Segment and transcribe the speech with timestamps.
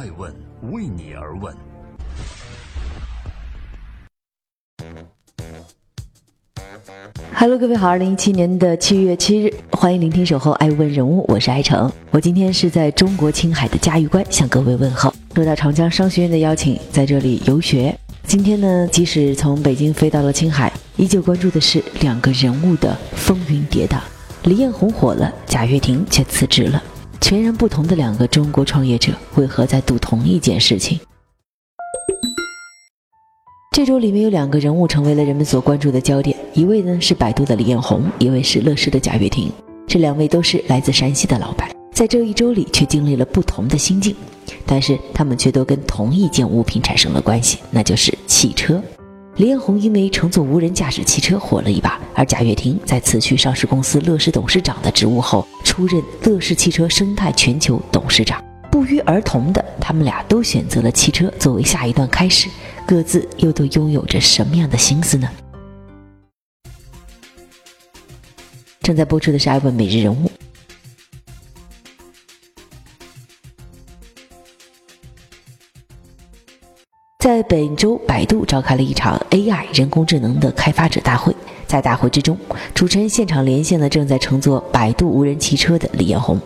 [0.00, 0.34] 爱问
[0.72, 1.54] 为你而问。
[7.34, 11.92] Hello，各位好，二零一七年的七月七日，欢迎聆听《守候爱问人物》，我是爱成。
[12.10, 17.94] 我今天是在中国青海的嘉峪关向各位问候，受到长江商学院的邀请，在这里游学。
[18.24, 23.98] 今天呢，即使从北京飞到了青海，依旧关注的是两个人物的风云跌宕。
[24.44, 26.82] 李彦宏火了，贾跃亭却辞职了。
[27.20, 30.98] 全然不同的两个中国创业者，为何在赌同一件事情？
[33.72, 39.52] 这周里面有两个人物成为了人们所关注的焦点，一位呢是百度的李彦宏，一位是乐视的贾跃亭。
[39.86, 44.16] 这两位都是来自山西的老板，在这一周里却经历了不同的心境，
[44.66, 48.82] 但是他们却都跟同一件物品产生了关系，那就是汽车。
[49.36, 58.44] 李彦宏因为乘坐无人驾驶汽车火了一把，而贾跃亭在辞去上市公司乐视董事长的职务后，出任乐视汽车生态全球董事长。
[58.72, 62.48] 不约而同的，他们俩都选择了汽车作为下一段开始，
[62.84, 65.30] 各自又都拥有着什么样的心思呢？
[68.82, 70.26] 正在播出的是《爱问每日人物》。
[77.20, 81.36] 在本周，百度召开了一场 AI 人工智能的开发者大会。
[81.66, 82.34] 在大会之中，
[82.74, 86.40] 主持人现场连线了正在乘坐百度无人汽车的李彦宏。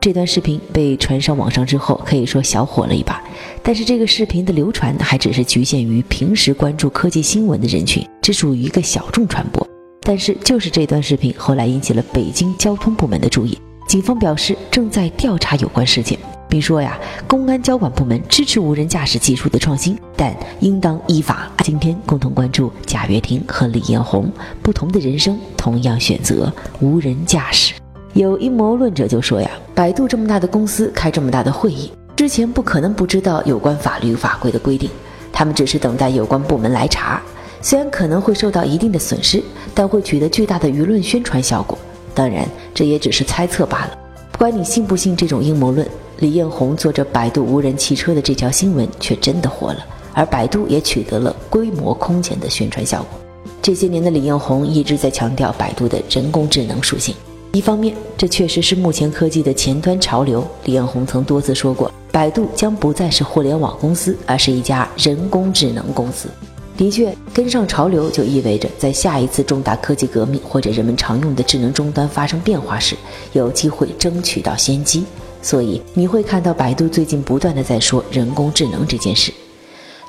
[0.00, 3.20] 这段视频被传上网上之后，可以说小火了一把。
[3.60, 9.66] 但是这个视频的流传还只是局限于平时关注科技新闻的人群，只属于一个小众传播。
[10.02, 13.58] 但是就是这段视频后来引起了北京交通部门的注意，
[13.88, 16.16] 警方表示正在调查有关事件。
[16.50, 16.98] 并说呀，
[17.28, 21.48] 公安交管部门支持无人驾驶技术的创新，但应当依法。
[21.62, 27.74] 今天共同关注贾跃亭和李彦宏不同的人生，同样选择无人驾驶。
[28.14, 34.90] 有阴谋论者就说呀，百度这么大的公司开这么大的会议，之前不可能不知道有关法律法规的规定，
[35.32, 37.22] 他们只是等待有关部门来查。
[37.62, 39.40] 虽然可能会受到一定的损失，
[39.72, 41.78] 但会取得巨大的舆论宣传效果。
[42.12, 42.44] 当然，
[42.74, 43.96] 这也只是猜测罢了。
[44.32, 45.86] 不管你信不信这种阴谋论。
[46.20, 49.78] 李彦宏坐着百度无人汽车的这条新闻却真的火了，
[50.12, 53.18] 而百度也取得了规模空前的宣传效果。
[53.62, 57.14] 这些年的李彦宏一直在强调百度的人工智能属性。
[57.52, 60.46] 一方面，这确实是目前科技的前端潮流。
[60.66, 66.28] 李彦宏曾多次说过，百度将不再是互联网公司，而是一家人工智能公司。
[66.76, 72.94] 的确，跟上潮流就意味着在下一次重大科技革命或者人们常用的智能终端发生变化时，
[73.32, 75.04] 有机会争取到先机。
[75.42, 79.32] 所以你会看到百度最近不断的在说人工智能这件事。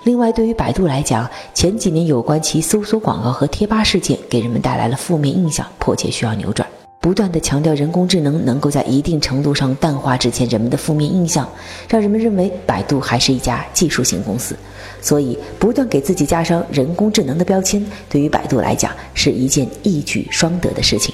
[0.03, 6.67] 另外，对于百度来讲，前几年有关其搜索广告和贴吧事件给人们带来了负面印象，迫切需要扭转。
[6.99, 11.47] 不断的强调人工智能能够在一定程度上淡化之前人们的负面印象，
[11.87, 14.55] 让人们认为百度还是一家技术型公司。
[15.01, 21.13] 所以，不断给自己加上人工智能的标签，对于百度来讲是一件一举双得的事情。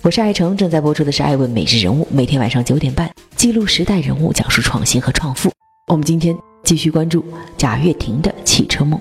[0.00, 5.50] 我是爱成，正在播出的是《爱问每日人物》，每天晚上九点半，记录时代人物，讲述创新和创富。
[5.88, 7.24] 我们今天继续关注
[7.56, 8.98] 贾跃亭的汽车梦。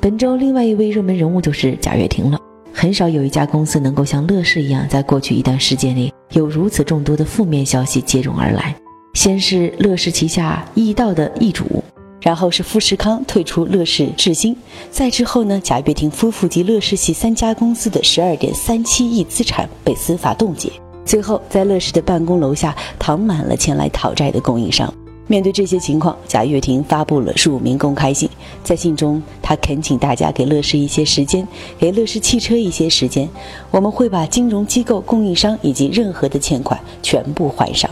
[0.00, 2.38] 本周另外一位热门人物就是贾跃亭了。
[2.72, 8.74] 很少有一家公司能够像乐视一样，在过去一段时间内有如此众多的负面消息接踵而来。
[9.12, 11.84] 先是乐视旗下易道的易主。
[12.20, 14.56] 然后是富士康退出乐视智新，
[14.90, 20.70] 再之后呢，贾跃亭夫妇及乐视系三家公司的十二点三七亿资产被司法冻结。
[21.04, 24.92] 最后，在乐视的办公楼下躺满了前来讨债的供应商。
[25.26, 28.28] 面对这些情况，贾跃亭发布了署名公开信，
[28.64, 31.46] 在信中他恳请大家给乐视一些时间，
[31.78, 33.28] 给乐视汽车一些时间，
[33.70, 37.90] 我们会把金融机构、供应商以及任何的欠款全部还上。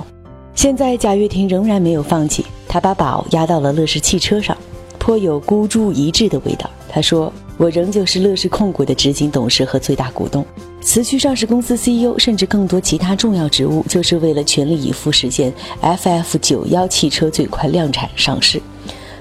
[0.54, 2.44] 现在贾跃亭仍然没有放弃，
[2.76, 4.54] 他把宝压到了乐视汽车上，
[4.98, 6.68] 颇有孤注一掷的味道。
[6.90, 10.44] 他说：“我仍旧是乐视控股的执行董事和最大股东，
[10.82, 18.60] 辞去上市公司 CEO，甚至更多其他重要职务，就是为了全力以赴实现 FF 九幺汽车最快量产上市。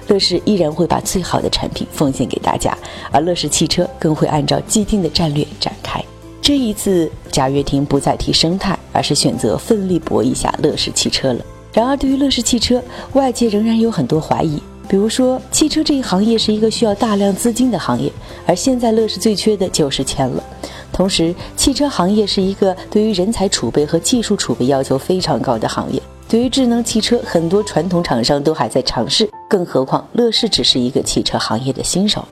[0.08, 2.76] 乐视依然会把最好的产品奉献给大家，
[3.10, 6.04] 而乐视汽车更会按照既定的战略展开。
[6.42, 11.44] 这一次，贾跃亭不再提生态。”而是选择奋力搏一下乐视汽车了。
[11.76, 12.82] 然而，对于乐视汽车，
[13.12, 14.58] 外界仍然有很多怀疑。
[14.88, 18.10] 比如说，汽车这一行业是一个需要大量资金的行业，
[18.46, 20.42] 而现在乐视最缺的就是钱了。
[20.90, 26.00] 同时，汽车行业是一个对于人才储备和技术储备要求非常高的行业。
[26.26, 32.26] 对于智能汽车，很多传统厂商都还在尝试，更何况乐视只是一个汽车行业的新手。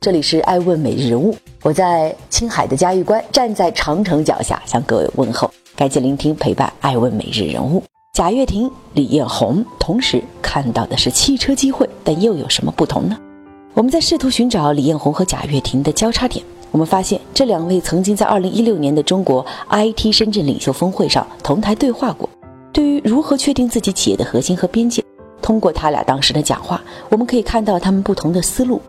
[0.00, 5.52] 这里是爱问每日人物，我在青海的嘉峪关，站在长城脚下向各位问候。
[5.76, 7.82] 感谢聆听陪伴，爱问每日人物。
[8.12, 13.18] 贾跃亭、李彦宏同时看到的是汽车机会，但又有什么不同呢？
[13.74, 22.30] 我们在试图寻找李彦宏和贾跃亭的交叉点，我们发现这两位曾经在2016年的中国 IT 深圳领袖峰会上同台对话过。
[22.72, 25.02] 对于如何确定自己企业的核心和边界，
[25.42, 28.80] 通过他俩当时的讲话，我们可以看到他们不同的思路。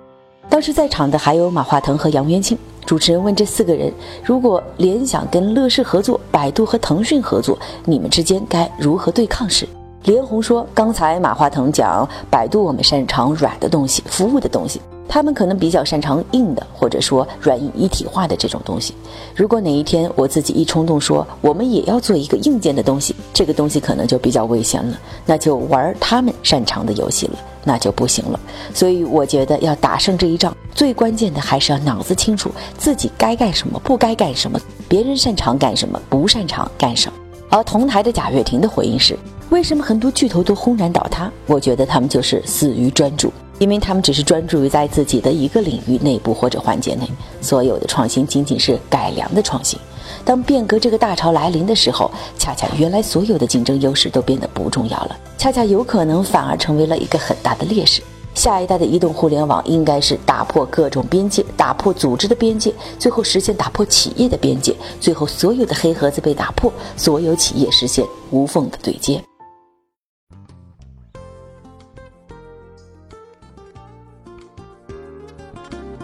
[0.47, 2.55] 当时在场的还有马化腾和杨元庆。
[2.85, 3.91] 主持人问这四个人：
[4.23, 9.67] 如果联想跟乐视合作，百度和腾讯合作，你们之间该如何对抗时，
[10.03, 18.93] 李彦宏说：“刚才马化腾讲，百度我们擅长软的东西，服务的东西。”他们可能比较擅长硬的，或者说软硬一体化的这种东西。
[19.35, 28.39] 如果哪一天我自己一冲动说我们也要做一个硬件的东西，这个东西可能就比较危险了，那就玩他们擅长的游戏了，那就不行了。
[28.73, 37.17] 所以我觉得要打胜这一仗，最关键的还是要脑子清楚自己该干什么，不该干什么，别人擅长干什么，不擅长干什么。
[37.49, 39.17] 而同台的贾跃亭的回应是：
[39.49, 41.31] 为什么很多巨头都轰然倒塌？
[41.45, 43.31] 我觉得他们就是死于专注。
[43.59, 47.09] 因为他们只是专注于在自己的一个领域内部或者环节内，
[47.41, 49.79] 所有的创新仅仅是改良的创新。
[50.23, 58.01] 当变革这个大潮来临的时候，恰恰原来所有的竞争优势都变得不重要了，恰恰有可能反而成为了一个很大的劣势。
[58.33, 69.23] 下一代的移动互联网应该是打破各种边界，打破组织的边界，最后实现打破企业的边界，最后所有的黑盒子被打破，所有企业实现无缝的对接。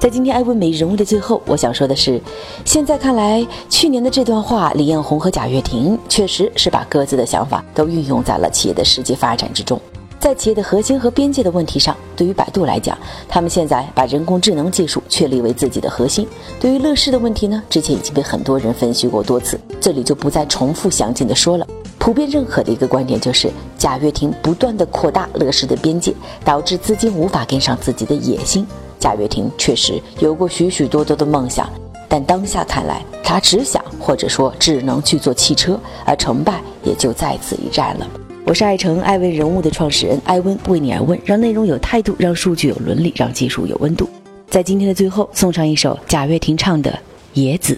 [0.02, 2.20] 在今天艾问美人物的最后，我想说的是，
[2.66, 9.80] 现在看来，去年的这段话，李彦宏和贾跃亭确实是把各自的想法都运用在了企业的实际发展之中。
[10.20, 12.98] 在企业的核心和边界的问题上，对于百度来讲，
[13.30, 16.28] 他们现在把人工智能技术确立为自己的核心。
[16.60, 21.68] 对于乐视的问题呢，之前已经被很多人分析过多次，这里就不再重复详尽的说了。
[22.00, 26.12] 普遍认可的一个观点就是，贾跃亭不断的扩大乐视的边界，
[26.44, 28.66] 导致资金无法跟上自己的野心。
[29.02, 31.68] 贾跃亭确实有过许许多多的梦想，
[32.08, 38.08] 但当下看来，他只想或者说只能去做汽车，而成败也就在此一战了。
[38.46, 44.08] 我是爱成爱问人物的创始人艾温，为你而问，让内容有态度，让数据有伦理，让技术有温度。
[44.48, 46.92] 在今天的最后，送上一首贾跃亭唱的
[47.34, 47.74] 《野子》。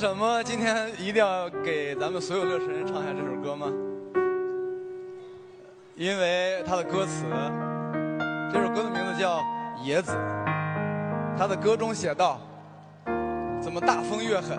[0.00, 0.42] 什么？
[0.42, 3.66] 今天一定要给咱们所有乐视人唱下这首歌吗？
[5.94, 7.26] 因为它的歌词，
[8.50, 9.36] 这首歌的名字叫
[9.84, 10.12] 《野子》，
[11.36, 12.40] 他的歌中写道：
[13.60, 14.58] 怎么大风越狠，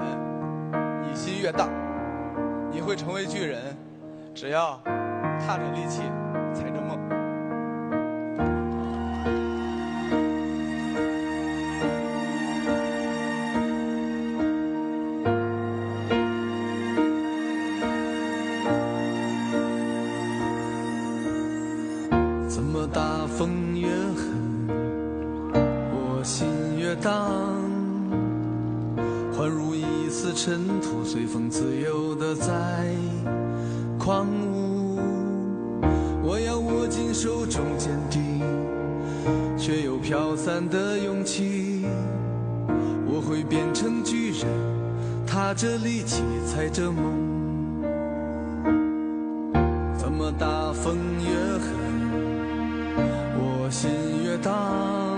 [1.10, 1.68] 你心越大？
[2.70, 3.76] 你会成为巨人，
[4.36, 4.80] 只要
[5.40, 6.04] 踏着力气，
[6.54, 7.00] 踩着梦。
[22.54, 24.68] 怎么大风越狠，
[25.54, 26.46] 我心
[26.78, 27.32] 越荡？
[29.32, 32.94] 幻如一丝尘土随风自由的在
[33.98, 35.00] 狂舞，
[36.22, 38.42] 我要握紧手中坚定
[39.58, 41.86] 却又飘散的勇气。
[43.08, 44.46] 我会变成巨人，
[45.26, 47.02] 踏着力气踩着梦。
[49.98, 51.81] 怎么大风越狠，
[53.72, 53.90] 心
[54.24, 55.18] 越荡，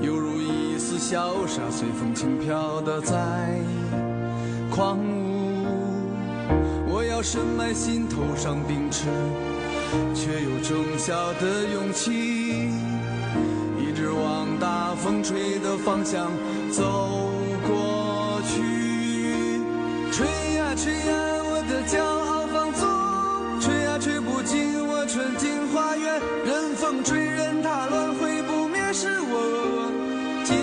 [0.00, 0.94] 犹如一丝。
[0.96, 3.60] 潇洒随风轻飘的在
[4.70, 5.66] 狂舞，
[6.88, 9.04] 我要深埋心头上秉持，
[10.14, 12.70] 却又忠孝的勇气，
[13.78, 16.30] 一直往大风吹的方向
[16.72, 17.28] 走
[17.66, 19.60] 过去。
[20.10, 21.23] 吹呀吹呀，
[27.04, 29.92] 追，任它乱，会不灭是我。
[30.44, 30.56] 展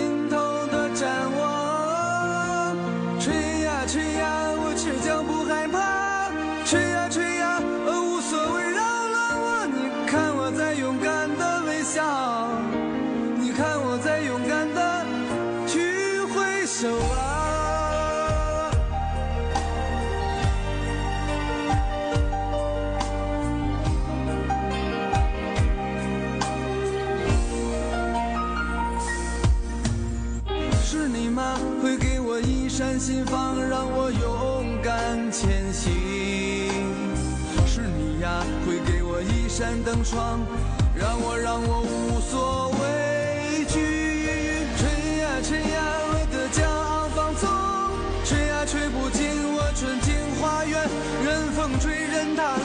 [32.82, 35.94] 在心房让我勇敢前行，
[37.68, 40.40] 是你呀，会给我一扇灯窗，
[40.96, 44.82] 让我让我无所畏惧，吹
[45.22, 45.78] 呀吹呀，
[46.10, 47.48] 我的骄傲放纵，
[48.26, 50.82] 吹呀吹不进我纯净花园，
[51.24, 52.61] 任风吹任它。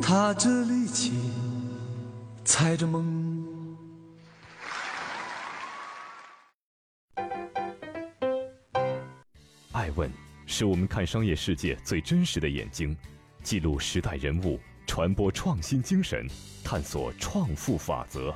[0.00, 1.12] 踏着力气
[2.44, 3.46] 踩着梦。
[9.72, 10.10] 爱问
[10.46, 12.96] 是我们看商业世界最真实的眼睛
[13.42, 16.26] 记录时代人物传播创新精神
[16.64, 18.34] 探索创富法则。